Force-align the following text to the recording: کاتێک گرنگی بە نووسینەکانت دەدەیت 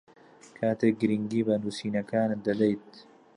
کاتێک 0.57 0.93
گرنگی 1.01 1.45
بە 1.47 1.55
نووسینەکانت 1.61 2.39
دەدەیت 2.47 2.89